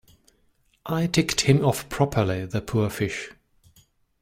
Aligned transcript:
I 0.87 1.05
ticked 1.05 1.41
him 1.41 1.63
off 1.63 1.87
properly, 1.87 2.45
the 2.47 2.59
poor 2.59 2.89
fish. 2.89 3.29